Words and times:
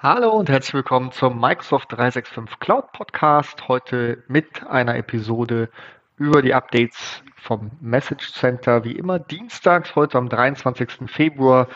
Hallo 0.00 0.30
und 0.30 0.48
herzlich 0.48 0.74
willkommen 0.74 1.10
zum 1.10 1.40
Microsoft 1.40 1.90
365 1.90 2.60
Cloud 2.60 2.92
Podcast. 2.92 3.66
Heute 3.66 4.22
mit 4.28 4.64
einer 4.68 4.94
Episode 4.94 5.70
über 6.18 6.40
die 6.40 6.54
Updates 6.54 7.24
vom 7.34 7.72
Message 7.80 8.32
Center. 8.32 8.84
Wie 8.84 8.92
immer 8.92 9.18
dienstags, 9.18 9.96
heute 9.96 10.18
am 10.18 10.28
23. 10.28 11.10
Februar. 11.10 11.66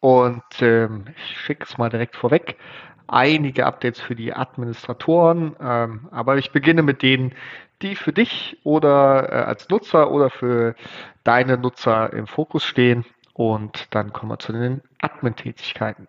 Und 0.00 0.42
ähm, 0.60 1.06
ich 1.16 1.40
schicke 1.40 1.64
es 1.64 1.78
mal 1.78 1.88
direkt 1.88 2.16
vorweg. 2.16 2.58
Einige 3.06 3.64
Updates 3.64 4.02
für 4.02 4.14
die 4.14 4.34
Administratoren, 4.34 5.56
ähm, 5.58 6.08
aber 6.10 6.36
ich 6.36 6.52
beginne 6.52 6.82
mit 6.82 7.00
denen, 7.00 7.34
die 7.80 7.96
für 7.96 8.12
dich 8.12 8.58
oder 8.64 9.32
äh, 9.32 9.44
als 9.44 9.66
Nutzer 9.70 10.10
oder 10.10 10.28
für 10.28 10.74
deine 11.24 11.56
Nutzer 11.56 12.12
im 12.12 12.26
Fokus 12.26 12.64
stehen. 12.64 13.06
Und 13.32 13.94
dann 13.94 14.12
kommen 14.12 14.30
wir 14.30 14.38
zu 14.38 14.52
den 14.52 14.82
Admin-Tätigkeiten. 15.00 16.06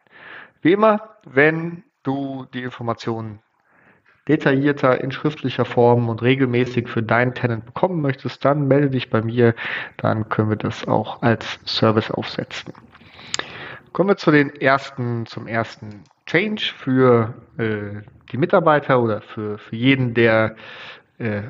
Wie 0.67 0.73
immer, 0.73 0.99
wenn 1.23 1.85
du 2.03 2.45
die 2.53 2.61
Informationen 2.61 3.39
detaillierter 4.27 4.99
in 4.99 5.11
schriftlicher 5.13 5.63
Form 5.63 6.09
und 6.09 6.21
regelmäßig 6.21 6.89
für 6.89 7.01
deinen 7.01 7.33
Tenant 7.33 7.65
bekommen 7.65 8.01
möchtest, 8.01 8.43
dann 8.43 8.67
melde 8.67 8.89
dich 8.89 9.09
bei 9.09 9.21
mir, 9.21 9.55
dann 9.95 10.27
können 10.27 10.49
wir 10.49 10.57
das 10.57 10.85
auch 10.85 11.21
als 11.21 11.57
Service 11.65 12.11
aufsetzen. 12.11 12.73
Kommen 13.93 14.09
wir 14.09 14.17
zu 14.17 14.29
den 14.29 14.53
ersten, 14.57 15.25
zum 15.25 15.47
ersten 15.47 16.03
Change 16.25 16.73
für 16.77 17.33
äh, 17.57 18.01
die 18.33 18.37
Mitarbeiter 18.37 19.01
oder 19.01 19.21
für, 19.21 19.57
für 19.59 19.75
jeden, 19.77 20.15
der 20.15 20.57
äh, 21.17 21.43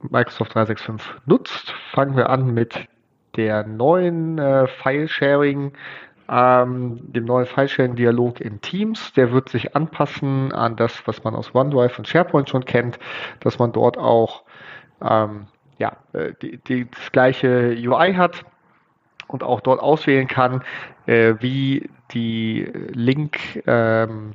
Microsoft 0.00 0.56
365 0.56 1.26
nutzt. 1.26 1.72
Fangen 1.92 2.16
wir 2.16 2.28
an 2.28 2.54
mit 2.54 2.88
der 3.36 3.64
neuen 3.64 4.36
äh, 4.38 4.66
File-Sharing 4.66 5.74
ähm, 6.28 7.00
dem 7.12 7.24
neuen 7.24 7.46
File-Sharing-Dialog 7.46 8.40
in 8.40 8.60
Teams. 8.60 9.12
Der 9.14 9.32
wird 9.32 9.48
sich 9.48 9.74
anpassen 9.74 10.52
an 10.52 10.76
das, 10.76 11.06
was 11.06 11.24
man 11.24 11.34
aus 11.34 11.54
OneDrive 11.54 11.98
und 11.98 12.06
SharePoint 12.06 12.48
schon 12.48 12.64
kennt, 12.64 12.98
dass 13.40 13.58
man 13.58 13.72
dort 13.72 13.98
auch 13.98 14.42
ähm, 15.02 15.46
ja, 15.78 15.96
äh, 16.12 16.32
die, 16.42 16.58
die, 16.58 16.90
das 16.90 17.12
gleiche 17.12 17.74
UI 17.78 18.14
hat 18.14 18.44
und 19.28 19.42
auch 19.42 19.60
dort 19.60 19.80
auswählen 19.80 20.26
kann, 20.26 20.62
äh, 21.06 21.34
wie 21.40 21.88
die 22.12 22.70
Link 22.92 23.62
ähm, 23.66 24.34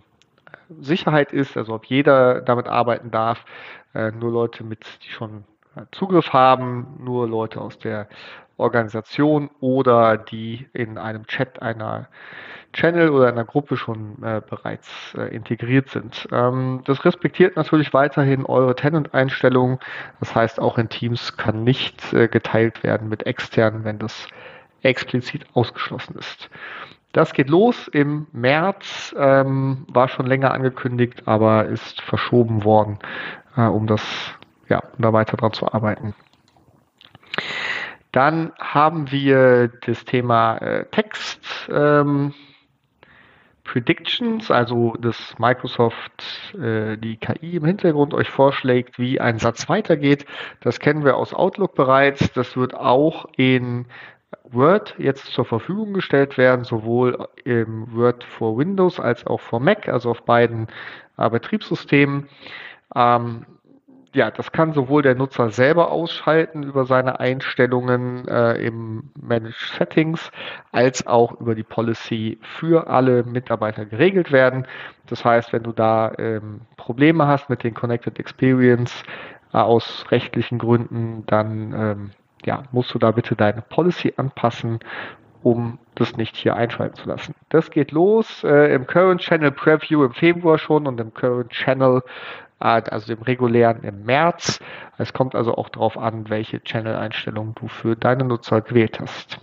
Sicherheit 0.79 1.33
ist, 1.33 1.57
also 1.57 1.73
ob 1.73 1.85
jeder 1.85 2.41
damit 2.41 2.67
arbeiten 2.67 3.11
darf, 3.11 3.45
äh, 3.93 4.11
nur 4.11 4.31
Leute 4.31 4.63
mit, 4.63 4.85
die 5.03 5.09
schon 5.09 5.43
Zugriff 5.91 6.33
haben, 6.33 6.99
nur 6.99 7.27
Leute 7.27 7.61
aus 7.61 7.77
der 7.79 8.07
Organisation 8.57 9.49
oder 9.59 10.17
die 10.17 10.67
in 10.73 10.97
einem 10.97 11.25
Chat 11.27 11.61
einer 11.61 12.07
Channel 12.73 13.09
oder 13.09 13.27
einer 13.27 13.45
Gruppe 13.45 13.77
schon 13.77 14.21
äh, 14.23 14.41
bereits 14.47 15.13
äh, 15.15 15.33
integriert 15.33 15.89
sind. 15.89 16.27
Ähm, 16.31 16.81
das 16.85 17.05
respektiert 17.05 17.55
natürlich 17.55 17.93
weiterhin 17.93 18.45
eure 18.45 18.75
Tenant-Einstellungen. 18.75 19.79
Das 20.19 20.33
heißt, 20.35 20.59
auch 20.59 20.77
in 20.77 20.89
Teams 20.89 21.37
kann 21.37 21.63
nicht 21.63 22.13
äh, 22.13 22.27
geteilt 22.27 22.83
werden 22.83 23.09
mit 23.09 23.25
externen, 23.25 23.83
wenn 23.83 23.99
das 23.99 24.27
explizit 24.81 25.45
ausgeschlossen 25.53 26.17
ist. 26.17 26.49
Das 27.13 27.33
geht 27.33 27.49
los 27.49 27.87
im 27.89 28.25
März, 28.31 29.13
ähm, 29.17 29.85
war 29.87 30.07
schon 30.07 30.25
länger 30.25 30.51
angekündigt, 30.51 31.27
aber 31.27 31.65
ist 31.65 32.01
verschoben 32.01 32.63
worden, 32.63 32.97
äh, 33.55 33.61
um 33.61 33.85
das, 33.85 34.01
ja, 34.73 34.81
da 34.97 35.13
weiter 35.13 35.37
dran 35.37 35.53
zu 35.53 35.71
arbeiten. 35.71 36.15
Dann 38.11 38.51
haben 38.59 39.11
wir 39.11 39.67
das 39.67 40.03
Thema 40.05 40.57
äh, 40.57 40.85
Text 40.85 41.69
ähm, 41.71 42.33
Predictions, 43.63 44.49
also 44.49 44.95
dass 44.99 45.37
Microsoft 45.37 46.55
äh, 46.59 46.97
die 46.97 47.17
KI 47.17 47.57
im 47.57 47.65
Hintergrund 47.65 48.15
euch 48.15 48.29
vorschlägt, 48.29 48.97
wie 48.97 49.19
ein 49.21 49.37
Satz 49.37 49.69
weitergeht. 49.69 50.25
Das 50.61 50.79
kennen 50.79 51.05
wir 51.05 51.17
aus 51.17 51.33
Outlook 51.35 51.75
bereits. 51.75 52.31
Das 52.33 52.57
wird 52.57 52.73
auch 52.73 53.27
in 53.37 53.85
Word 54.43 54.95
jetzt 54.97 55.27
zur 55.27 55.45
Verfügung 55.45 55.93
gestellt 55.93 56.37
werden, 56.37 56.65
sowohl 56.65 57.27
im 57.45 57.95
Word 57.95 58.23
for 58.23 58.57
Windows 58.57 58.99
als 58.99 59.25
auch 59.27 59.39
for 59.39 59.59
Mac, 59.59 59.87
also 59.87 60.09
auf 60.09 60.23
beiden 60.23 60.67
äh, 61.17 61.29
Betriebssystemen. 61.29 62.27
Ähm, 62.95 63.45
ja, 64.13 64.29
das 64.29 64.51
kann 64.51 64.73
sowohl 64.73 65.01
der 65.01 65.15
Nutzer 65.15 65.49
selber 65.49 65.91
ausschalten 65.91 66.63
über 66.63 66.85
seine 66.85 67.19
Einstellungen 67.19 68.27
äh, 68.27 68.53
im 68.63 69.09
Managed 69.19 69.73
Settings, 69.77 70.31
als 70.71 71.07
auch 71.07 71.39
über 71.39 71.55
die 71.55 71.63
Policy 71.63 72.37
für 72.41 72.87
alle 72.87 73.23
Mitarbeiter 73.23 73.85
geregelt 73.85 74.31
werden. 74.31 74.67
Das 75.07 75.25
heißt, 75.25 75.51
wenn 75.51 75.63
du 75.63 75.71
da 75.71 76.11
ähm, 76.19 76.61
Probleme 76.77 77.25
hast 77.25 77.49
mit 77.49 77.63
den 77.63 77.73
Connected 77.73 78.19
Experience 78.19 79.03
äh, 79.51 79.57
aus 79.57 80.05
rechtlichen 80.11 80.59
Gründen, 80.59 81.23
dann 81.25 81.73
ähm, 81.75 82.11
ja, 82.45 82.63
musst 82.71 82.93
du 82.93 82.99
da 82.99 83.11
bitte 83.11 83.35
deine 83.35 83.61
Policy 83.61 84.13
anpassen 84.17 84.79
um 85.43 85.77
das 85.95 86.15
nicht 86.17 86.35
hier 86.35 86.55
einschalten 86.55 86.95
zu 86.95 87.07
lassen. 87.07 87.35
Das 87.49 87.69
geht 87.69 87.91
los 87.91 88.43
äh, 88.43 88.73
im 88.73 88.87
Current 88.87 89.21
Channel 89.21 89.51
Preview 89.51 90.05
im 90.05 90.13
Februar 90.13 90.57
schon 90.57 90.87
und 90.87 90.99
im 90.99 91.13
Current 91.13 91.51
Channel 91.51 92.01
also 92.59 93.07
dem 93.07 93.21
regulären 93.21 93.83
im 93.83 94.03
März. 94.05 94.59
Es 94.97 95.13
kommt 95.13 95.35
also 95.35 95.55
auch 95.55 95.69
darauf 95.69 95.97
an, 95.97 96.29
welche 96.29 96.61
Channel-Einstellungen 96.63 97.55
du 97.55 97.67
für 97.67 97.95
deine 97.95 98.23
Nutzer 98.23 98.61
gewählt 98.61 98.99
hast. 98.99 99.39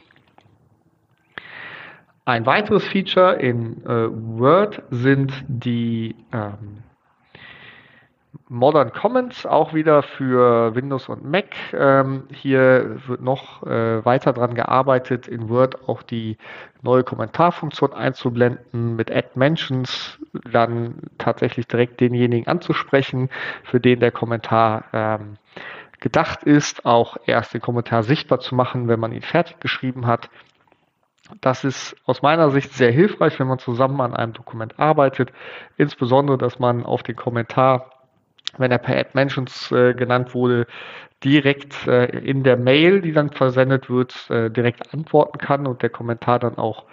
Ein 2.24 2.46
weiteres 2.46 2.86
Feature 2.86 3.34
in 3.34 3.84
äh, 3.84 4.08
Word 4.10 4.82
sind 4.90 5.32
die 5.48 6.14
ähm, 6.32 6.84
Modern 8.48 8.92
Comments 8.92 9.44
auch 9.46 9.74
wieder 9.74 10.02
für 10.02 10.74
Windows 10.74 11.08
und 11.08 11.24
Mac. 11.24 11.46
Ähm, 11.72 12.24
hier 12.30 12.98
wird 13.06 13.20
noch 13.20 13.64
äh, 13.64 14.04
weiter 14.04 14.32
dran 14.32 14.54
gearbeitet, 14.54 15.26
in 15.26 15.48
Word 15.48 15.88
auch 15.88 16.02
die 16.02 16.36
neue 16.82 17.02
Kommentarfunktion 17.02 17.92
einzublenden, 17.92 18.96
mit 18.96 19.10
Add 19.10 19.30
Mentions 19.34 20.18
dann 20.50 21.02
tatsächlich 21.18 21.66
direkt 21.66 22.00
denjenigen 22.00 22.46
anzusprechen, 22.46 23.30
für 23.64 23.80
den 23.80 24.00
der 24.00 24.12
Kommentar 24.12 24.84
ähm, 24.92 25.36
gedacht 25.98 26.44
ist, 26.44 26.86
auch 26.86 27.16
erst 27.26 27.54
den 27.54 27.60
Kommentar 27.60 28.02
sichtbar 28.02 28.40
zu 28.40 28.54
machen, 28.54 28.88
wenn 28.88 29.00
man 29.00 29.12
ihn 29.12 29.22
fertig 29.22 29.60
geschrieben 29.60 30.06
hat. 30.06 30.30
Das 31.40 31.64
ist 31.64 31.96
aus 32.06 32.22
meiner 32.22 32.50
Sicht 32.50 32.72
sehr 32.72 32.90
hilfreich, 32.90 33.38
wenn 33.38 33.46
man 33.46 33.58
zusammen 33.58 34.00
an 34.00 34.14
einem 34.14 34.32
Dokument 34.32 34.78
arbeitet, 34.78 35.32
insbesondere, 35.76 36.38
dass 36.38 36.58
man 36.58 36.84
auf 36.84 37.02
den 37.02 37.16
Kommentar 37.16 37.90
wenn 38.58 38.70
er 38.70 38.78
per 38.78 38.96
Add 38.96 39.10
Mentions 39.14 39.70
äh, 39.72 39.94
genannt 39.94 40.34
wurde, 40.34 40.66
direkt 41.24 41.86
äh, 41.86 42.06
in 42.06 42.42
der 42.42 42.56
Mail, 42.56 43.00
die 43.00 43.12
dann 43.12 43.30
versendet 43.30 43.90
wird, 43.90 44.30
äh, 44.30 44.50
direkt 44.50 44.92
antworten 44.92 45.38
kann 45.38 45.66
und 45.66 45.82
der 45.82 45.90
Kommentar 45.90 46.38
dann 46.38 46.56
auch 46.56 46.84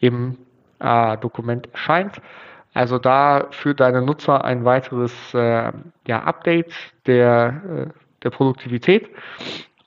im 0.00 0.36
äh, 0.80 1.16
Dokument 1.18 1.68
erscheint. 1.72 2.20
Also 2.74 2.98
da 2.98 3.46
für 3.50 3.74
deine 3.74 4.02
Nutzer 4.02 4.44
ein 4.44 4.64
weiteres 4.64 5.12
äh, 5.34 5.72
ja, 6.06 6.22
Update 6.22 6.72
der, 7.06 7.62
äh, 7.88 7.92
der 8.22 8.30
Produktivität. 8.30 9.08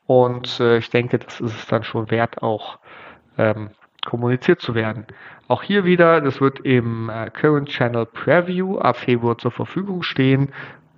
Und 0.07 0.59
ich 0.59 0.89
denke, 0.89 1.19
das 1.19 1.39
ist 1.39 1.55
es 1.55 1.67
dann 1.67 1.83
schon 1.83 2.11
wert, 2.11 2.43
auch 2.43 2.79
ähm, 3.37 3.69
kommuniziert 4.05 4.59
zu 4.59 4.75
werden. 4.75 5.05
Auch 5.47 5.63
hier 5.63 5.85
wieder, 5.85 6.19
das 6.19 6.41
wird 6.41 6.59
im 6.65 7.09
Current 7.31 7.69
Channel 7.69 8.05
Preview 8.07 8.77
ab 8.77 8.97
Februar 8.97 9.37
zur 9.37 9.51
Verfügung 9.51 10.03
stehen 10.03 10.51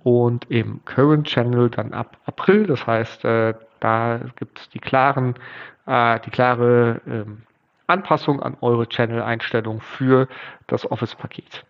und 0.04 0.50
im 0.50 0.84
Current 0.84 1.26
Channel 1.26 1.70
dann 1.70 1.92
ab 1.92 2.18
April. 2.26 2.66
Das 2.66 2.86
heißt, 2.86 3.24
äh, 3.24 3.54
da 3.80 4.20
gibt 4.36 4.60
es 4.60 4.68
die 4.68 4.78
klaren, 4.78 5.34
äh, 5.86 6.20
die 6.20 6.30
klare 6.30 7.00
ähm, 7.06 7.42
Anpassung 7.86 8.40
an 8.40 8.56
eure 8.60 8.86
Channel-Einstellung 8.86 9.80
für 9.80 10.28
das 10.66 10.90
Office-Paket. 10.90 11.64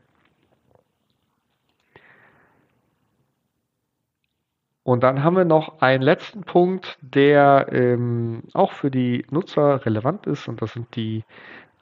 Und 4.83 5.03
dann 5.03 5.25
haben 5.25 5.37
wir 5.37 5.47
noch 5.47 5.81
einen 5.81 6.03
letzten 6.03 6.43
Punkt, 6.43 6.99
der 7.01 7.69
ähm, 7.73 8.43
auch 8.53 8.73
für 8.73 8.91
die 8.91 9.25
Nutzer 9.31 9.87
relevant 9.87 10.27
ist, 10.27 10.47
und 10.47 10.61
das 10.61 10.75
sind 10.75 10.95
die 10.95 11.25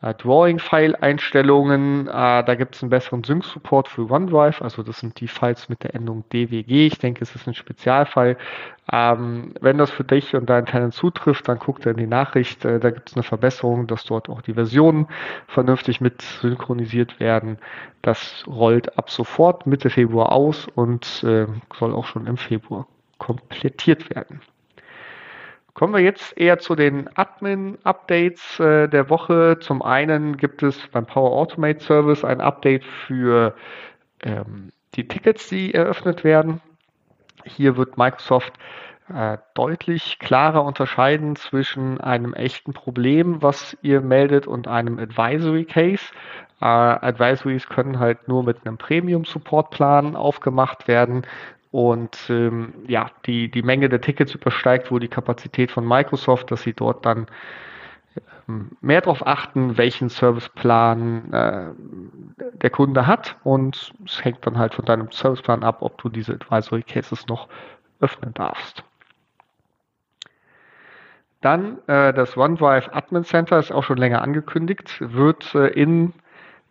äh, 0.03 0.15
Drawing-File-Einstellungen. 0.15 2.09
Äh, 2.09 2.45
da 2.45 2.55
gibt 2.55 2.75
es 2.75 2.83
einen 2.83 2.91
besseren 2.91 3.25
Sync-Support 3.25 3.89
für 3.89 4.11
OneDrive. 4.11 4.61
Also 4.61 4.83
das 4.83 4.99
sind 4.99 5.21
die 5.21 5.29
Files 5.29 5.69
mit 5.69 5.83
der 5.85 5.95
Endung 5.95 6.25
DWG. 6.33 6.87
Ich 6.87 6.99
denke, 6.99 7.23
es 7.23 7.35
ist 7.35 7.47
ein 7.47 7.55
Spezialfall. 7.55 8.37
Ähm, 8.93 9.55
wenn 9.61 9.79
das 9.79 9.91
für 9.91 10.05
dich 10.05 10.35
und 10.35 10.51
deinen 10.51 10.67
Tenant 10.67 10.93
zutrifft, 10.93 11.49
dann 11.49 11.59
guckt 11.59 11.87
er 11.87 11.93
in 11.93 11.99
die 11.99 12.07
Nachricht. 12.07 12.65
Äh, 12.65 12.81
da 12.81 12.91
gibt 12.91 13.11
es 13.11 13.17
eine 13.17 13.23
Verbesserung, 13.23 13.87
dass 13.87 14.05
dort 14.05 14.29
auch 14.29 14.43
die 14.43 14.55
Versionen 14.55 15.07
vernünftig 15.47 16.01
mit 16.01 16.21
synchronisiert 16.23 17.21
werden. 17.21 17.59
Das 18.03 18.45
rollt 18.47 18.99
ab 18.99 19.09
sofort 19.09 19.67
Mitte 19.67 19.89
Februar 19.89 20.33
aus 20.33 20.67
und 20.75 21.23
äh, 21.23 21.47
soll 21.79 21.95
auch 21.95 22.07
schon 22.07 22.27
im 22.27 22.37
Februar 22.37 22.89
komplettiert 23.19 24.11
werden. 24.15 24.41
Kommen 25.75 25.95
wir 25.95 26.01
jetzt 26.01 26.37
eher 26.37 26.59
zu 26.59 26.75
den 26.75 27.09
Admin-Updates 27.17 28.61
äh, 28.61 28.89
der 28.89 29.09
Woche. 29.09 29.59
Zum 29.61 29.83
einen 29.83 30.37
gibt 30.37 30.63
es 30.63 30.87
beim 30.89 31.07
Power 31.07 31.33
Automate 31.33 31.81
Service 31.81 32.25
ein 32.25 32.43
Update 32.43 32.85
für 32.85 33.55
ähm, 34.23 34.71
die 34.95 35.09
Tickets, 35.09 35.49
die 35.49 35.73
eröffnet 35.73 36.25
werden. 36.25 36.61
Hier 37.45 37.79
wird 37.79 37.97
Microsoft 37.97 38.53
äh, 39.13 39.39
deutlich 39.55 40.19
klarer 40.19 40.65
unterscheiden 40.65 41.37
zwischen 41.37 42.01
einem 42.01 42.35
echten 42.35 42.75
Problem, 42.75 43.43
was 43.43 43.77
ihr 43.83 44.01
meldet, 44.01 44.47
und 44.47 44.69
einem 44.69 44.99
Advisory 44.99 45.65
Case. 45.65 46.05
Äh, 46.61 46.67
Advisories 46.67 47.67
können 47.67 47.99
halt 47.99 48.29
nur 48.29 48.45
mit 48.45 48.65
einem 48.65 48.77
Premium-Support-Plan 48.79 50.17
aufgemacht 50.17 50.87
werden. 50.87 51.27
Und 51.73 52.19
ähm, 52.29 52.75
ja, 52.87 53.11
die, 53.25 53.51
die 53.51 53.63
Menge 53.63 53.89
der 53.89 54.03
Tickets 54.03 54.35
übersteigt 54.35 54.91
wohl 54.91 55.01
die 55.01 55.09
Kapazität 55.09 55.73
von 55.73 55.89
Microsoft, 55.89 56.51
dass 56.51 56.63
sie 56.63 56.75
dort 56.75 57.07
dann 57.07 57.27
ähm, 58.47 58.73
mehr 58.83 59.01
darauf 59.01 59.27
achten, 59.27 59.79
welchen 59.79 60.11
Serviceplan 60.11 61.33
äh, 61.33 61.71
der 62.59 62.71
Kunde 62.71 63.07
hat. 63.07 63.37
Und 63.43 63.95
es 64.05 64.23
hängt 64.23 64.47
dann 64.47 64.59
halt 64.59 64.75
von 64.75 64.85
deinem 64.85 65.11
Serviceplan 65.11 65.65
ab, 65.65 65.79
ob 65.81 65.97
du 65.97 66.11
diese 66.11 66.35
Advisory 66.35 66.83
Cases 66.83 67.27
noch 67.27 67.49
öffnen 68.01 68.35
darfst. 68.35 68.85
Dann 71.41 71.79
äh, 71.89 72.13
das 72.13 72.37
OneDrive 72.37 72.91
Admin 72.93 73.25
Center 73.25 73.59
ist 73.59 73.73
auch 73.73 73.83
schon 73.83 73.97
länger 73.97 74.21
angekündigt, 74.21 74.97
wird 75.01 75.55
äh, 75.55 75.69
in 75.69 76.13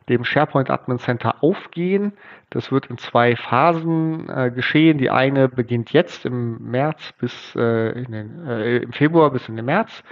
dem 0.09 0.23
SharePoint 0.23 0.69
Admin 0.69 0.99
Center 0.99 1.43
aufgehen. 1.43 2.13
Das 2.49 2.71
wird 2.71 2.87
in 2.87 2.97
zwei 2.97 3.35
Phasen 3.35 4.29
äh, 4.29 4.51
geschehen. 4.51 4.97
Die 4.97 5.09
eine 5.09 5.47
beginnt 5.47 5.93
jetzt 5.93 6.25
im 6.25 6.71
März 6.71 7.13
bis 7.19 7.55
äh, 7.55 8.03
den, 8.03 8.47
äh, 8.47 8.77
im 8.77 8.93
Februar 8.93 9.31
bis 9.31 9.47
in 9.47 9.55
den 9.55 9.65
März. 9.65 10.03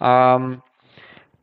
Ähm, 0.00 0.62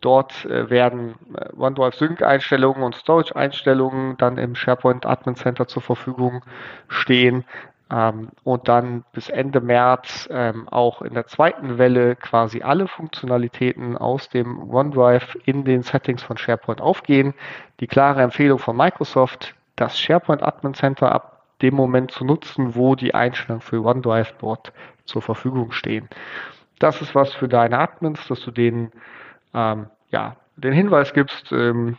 dort 0.01 0.45
äh, 0.45 0.69
werden 0.69 1.15
OneDrive 1.57 1.95
Sync 1.95 2.21
Einstellungen 2.21 2.83
und 2.83 2.95
Storage 2.95 3.35
Einstellungen 3.35 4.15
dann 4.17 4.37
im 4.37 4.55
SharePoint 4.55 5.05
Admin 5.05 5.35
Center 5.35 5.67
zur 5.67 5.81
Verfügung 5.81 6.43
stehen 6.87 7.43
ähm, 7.91 8.29
und 8.43 8.67
dann 8.67 9.03
bis 9.13 9.29
Ende 9.29 9.61
März 9.61 10.27
ähm, 10.31 10.67
auch 10.67 11.01
in 11.01 11.13
der 11.13 11.27
zweiten 11.27 11.77
Welle 11.77 12.15
quasi 12.15 12.61
alle 12.61 12.87
Funktionalitäten 12.87 13.97
aus 13.97 14.29
dem 14.29 14.69
OneDrive 14.69 15.37
in 15.45 15.63
den 15.63 15.83
Settings 15.83 16.23
von 16.23 16.37
SharePoint 16.37 16.81
aufgehen. 16.81 17.33
Die 17.79 17.87
klare 17.87 18.21
Empfehlung 18.21 18.59
von 18.59 18.75
Microsoft, 18.75 19.55
das 19.75 19.99
SharePoint 19.99 20.43
Admin 20.43 20.73
Center 20.73 21.11
ab 21.11 21.43
dem 21.61 21.75
Moment 21.75 22.11
zu 22.11 22.25
nutzen, 22.25 22.75
wo 22.75 22.95
die 22.95 23.13
Einstellungen 23.15 23.61
für 23.61 23.83
OneDrive 23.83 24.33
dort 24.39 24.73
zur 25.05 25.21
Verfügung 25.21 25.71
stehen. 25.71 26.09
Das 26.79 27.01
ist 27.01 27.15
was 27.15 27.33
für 27.33 27.47
deine 27.47 27.79
Admins, 27.79 28.27
dass 28.27 28.41
du 28.41 28.51
denen 28.51 28.91
ähm, 29.53 29.87
ja, 30.09 30.35
den 30.57 30.73
Hinweis 30.73 31.13
gibst, 31.13 31.51
ähm, 31.51 31.97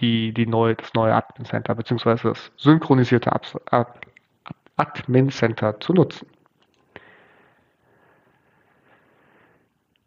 die, 0.00 0.32
die 0.32 0.46
neue, 0.46 0.74
das 0.74 0.94
neue 0.94 1.14
Admin 1.14 1.44
Center 1.44 1.74
bzw. 1.74 2.16
das 2.22 2.50
synchronisierte 2.56 3.30
Ab 3.32 3.44
Ab 3.70 4.00
Admin 4.82 5.30
Center 5.30 5.78
zu 5.80 5.92
nutzen. 5.92 6.26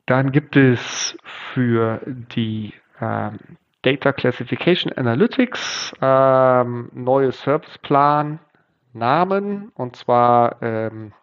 Dann 0.06 0.32
gibt 0.32 0.56
es 0.56 1.18
für 1.54 2.02
die 2.06 2.74
ähm, 3.02 3.40
Data 3.82 4.12
Classification 4.12 4.92
Analytics 4.94 5.94
ähm, 6.02 6.90
neue 6.94 7.32
Serviceplan 7.32 8.40
Namen 8.94 9.72
und 9.76 9.96
zwar 9.96 10.62
ähm, 10.62 11.14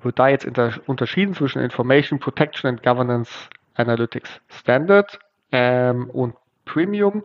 wird 0.00 0.18
da 0.18 0.28
jetzt 0.28 0.46
unterschieden 0.86 1.34
zwischen 1.34 1.62
Information 1.62 2.18
Protection 2.18 2.68
and 2.68 2.82
Governance 2.82 3.48
Analytics 3.74 4.40
Standard 4.48 5.18
ähm, 5.52 6.10
und 6.10 6.34
Premium. 6.72 7.22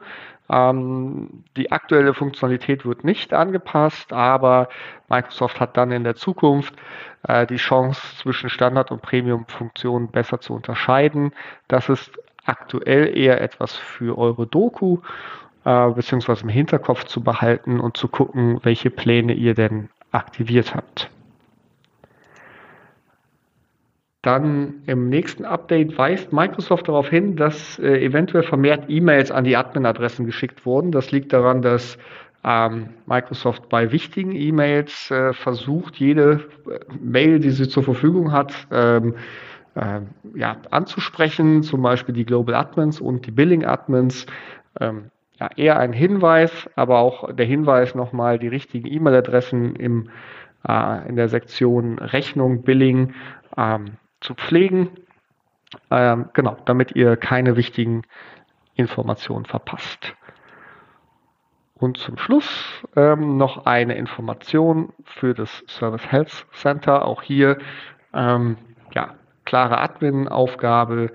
Ähm, 0.50 1.44
die 1.56 1.72
aktuelle 1.72 2.14
Funktionalität 2.14 2.86
wird 2.86 3.04
nicht 3.04 3.34
angepasst, 3.34 4.14
aber 4.14 4.70
Microsoft 5.10 5.60
hat 5.60 5.78
dann 5.78 5.92
in 5.92 6.04
der 6.04 6.16
Zukunft 6.16 6.74
äh, 7.28 7.46
die 7.46 7.58
Chance 7.58 8.02
zwischen 8.18 8.50
Standard- 8.50 8.92
und 8.92 9.02
Premium-Funktionen 9.02 10.10
besser 10.10 10.40
zu 10.40 10.54
unterscheiden. 10.54 11.32
Das 11.68 11.90
ist 11.90 12.12
aktuell 12.46 13.18
eher 13.18 13.42
etwas 13.42 13.76
für 13.76 14.18
eure 14.18 14.48
Doku, 14.48 15.00
äh, 15.66 15.90
beziehungsweise 15.90 16.44
im 16.44 16.50
Hinterkopf 16.50 17.06
zu 17.06 17.22
behalten 17.22 17.80
und 17.80 17.98
zu 17.98 18.08
gucken, 18.08 18.60
welche 18.64 18.90
Pläne 18.90 19.34
ihr 19.34 19.54
denn 19.54 19.90
aktiviert 20.12 20.76
habt. 20.76 21.10
Dann 24.28 24.82
im 24.88 25.08
nächsten 25.08 25.46
Update 25.46 25.98
weist 25.98 26.34
Microsoft 26.34 26.90
darauf 26.90 27.08
hin, 27.08 27.38
dass 27.38 27.80
äh, 27.80 28.04
eventuell 28.04 28.44
vermehrt 28.44 28.90
E-Mails 28.90 29.32
an 29.32 29.46
die 29.46 29.56
Admin-Adressen 29.56 30.26
geschickt 30.26 30.66
wurden. 30.66 30.92
Das 30.92 31.14
liegt 31.14 31.32
daran, 31.32 31.62
dass 31.62 31.98
ähm, 32.44 32.90
Microsoft 33.06 33.70
bei 33.70 33.94
wichtigen 33.94 34.34
E-Mails 34.34 35.12
äh, 35.12 35.32
versucht, 35.32 35.96
jede 35.96 36.42
äh, 36.70 36.80
Mail, 37.00 37.40
die 37.40 37.52
sie 37.52 37.70
zur 37.70 37.84
Verfügung 37.84 38.34
hat, 38.34 38.68
ähm, 38.70 39.16
äh, 39.76 40.02
ja, 40.36 40.58
anzusprechen, 40.72 41.64
zum 41.64 41.82
Beispiel 41.82 42.14
die 42.14 42.26
Global 42.26 42.56
Admins 42.56 43.00
und 43.00 43.28
die 43.28 43.32
Billing 43.32 43.64
Admins. 43.64 44.26
Ähm, 44.82 45.06
ja, 45.40 45.50
eher 45.56 45.80
ein 45.80 45.94
Hinweis, 45.94 46.70
aber 46.76 47.00
auch 47.00 47.34
der 47.34 47.46
Hinweis 47.46 47.96
nochmal, 47.96 48.40
die 48.40 48.50
richtigen 48.50 48.88
E-Mail-Adressen 48.88 49.78
im, 49.78 50.10
äh, 50.68 51.08
in 51.08 51.16
der 51.16 51.30
Sektion 51.30 51.98
Rechnung, 51.98 52.64
Billing 52.64 53.14
ähm, 53.56 53.92
zu 54.22 54.34
pflegen. 54.36 54.90
Ähm, 55.92 56.30
genau, 56.34 56.58
damit 56.66 56.94
ihr 56.94 57.18
keine 57.18 57.56
wichtigen 57.56 58.04
Informationen 58.76 59.46
verpasst. 59.46 60.16
Und 61.76 61.98
zum 61.98 62.18
Schluss 62.18 62.84
ähm, 62.96 63.38
noch 63.38 63.66
eine 63.66 63.96
Information 63.96 64.94
für 65.04 65.34
das 65.34 65.64
Service 65.68 66.12
Health 66.12 66.48
Center. 66.54 67.06
Auch 67.06 67.22
hier 67.22 67.60
ähm, 68.14 68.58
ja, 68.94 69.16
klare 69.46 69.78
Admin-Aufgabe. 69.80 71.12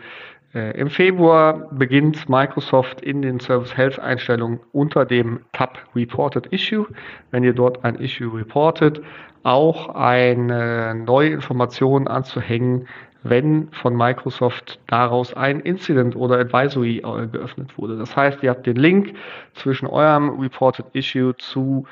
Äh, 0.55 0.79
Im 0.79 0.91
Februar 0.91 1.69
beginnt 1.71 2.29
Microsoft 2.29 3.01
in 3.01 3.23
den 3.23 3.41
Service 3.41 3.77
Health 3.77 3.99
Einstellungen 3.99 4.61
unter 4.73 5.07
dem 5.07 5.41
Tab 5.53 5.79
Reported 5.95 6.47
Issue, 6.53 6.87
wenn 7.31 7.43
ihr 7.43 7.55
dort 7.55 7.85
ein 7.85 7.95
Issue 7.97 8.37
reportet, 8.37 9.01
auch 9.45 9.95
eine 9.95 10.95
neue 10.95 11.31
Information 11.31 12.07
anzuhängen, 12.07 12.87
wenn 13.23 13.69
von 13.71 13.97
Microsoft 13.97 14.81
daraus 14.89 15.33
ein 15.33 15.61
Incident 15.61 16.17
oder 16.17 16.39
Advisory 16.39 16.99
äh, 16.99 17.27
geöffnet 17.29 17.79
wurde. 17.79 17.97
Das 17.97 18.15
heißt, 18.17 18.43
ihr 18.43 18.51
habt 18.51 18.67
den 18.67 18.77
Link 18.77 19.15
zwischen 19.55 19.87
eurem 19.87 20.41
Reported 20.41 20.87
Issue 20.93 21.35
zu 21.37 21.87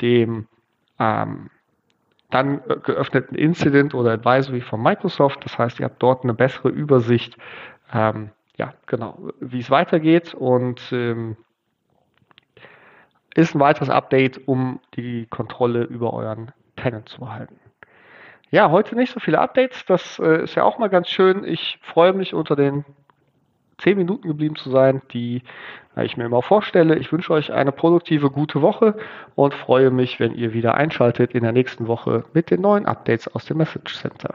dem 0.00 0.46
ähm, 1.00 1.50
dann 2.30 2.60
geöffneten 2.82 3.36
Incident 3.36 3.94
oder 3.94 4.12
Advisory 4.12 4.60
von 4.60 4.82
Microsoft. 4.82 5.44
Das 5.44 5.56
heißt, 5.56 5.78
ihr 5.78 5.84
habt 5.84 6.02
dort 6.02 6.24
eine 6.24 6.34
bessere 6.34 6.68
Übersicht, 6.68 7.36
ähm, 7.92 8.30
ja, 8.56 8.74
genau, 8.86 9.18
wie 9.40 9.60
es 9.60 9.70
weitergeht 9.70 10.34
und 10.34 10.80
ähm, 10.92 11.36
ist 13.34 13.54
ein 13.54 13.60
weiteres 13.60 13.90
Update, 13.90 14.46
um 14.46 14.80
die 14.94 15.26
Kontrolle 15.26 15.82
über 15.82 16.12
euren 16.12 16.52
Tenant 16.76 17.08
zu 17.08 17.20
behalten. 17.20 17.58
Ja, 18.50 18.70
heute 18.70 18.94
nicht 18.94 19.12
so 19.12 19.18
viele 19.18 19.40
Updates. 19.40 19.84
Das 19.86 20.20
äh, 20.20 20.44
ist 20.44 20.54
ja 20.54 20.62
auch 20.62 20.78
mal 20.78 20.88
ganz 20.88 21.08
schön. 21.08 21.42
Ich 21.42 21.80
freue 21.82 22.12
mich, 22.12 22.34
unter 22.34 22.54
den 22.54 22.84
10 23.78 23.98
Minuten 23.98 24.28
geblieben 24.28 24.54
zu 24.54 24.70
sein, 24.70 25.02
die 25.12 25.42
äh, 25.96 26.04
ich 26.04 26.16
mir 26.16 26.26
immer 26.26 26.42
vorstelle. 26.42 26.96
Ich 26.96 27.10
wünsche 27.10 27.32
euch 27.32 27.52
eine 27.52 27.72
produktive, 27.72 28.30
gute 28.30 28.62
Woche 28.62 28.96
und 29.34 29.54
freue 29.54 29.90
mich, 29.90 30.20
wenn 30.20 30.34
ihr 30.34 30.52
wieder 30.52 30.74
einschaltet 30.74 31.32
in 31.34 31.42
der 31.42 31.52
nächsten 31.52 31.88
Woche 31.88 32.24
mit 32.32 32.50
den 32.50 32.60
neuen 32.60 32.86
Updates 32.86 33.26
aus 33.34 33.44
dem 33.46 33.56
Message 33.56 33.94
Center. 33.94 34.34